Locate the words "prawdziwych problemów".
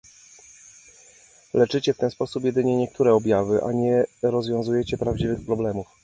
4.97-5.87